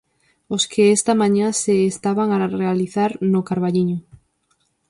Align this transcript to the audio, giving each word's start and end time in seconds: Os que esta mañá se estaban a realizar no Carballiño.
Os 0.55 0.63
que 0.71 0.83
esta 0.97 1.13
mañá 1.21 1.47
se 1.63 1.75
estaban 1.93 2.29
a 2.31 2.47
realizar 2.59 3.11
no 3.33 3.41
Carballiño. 3.49 3.97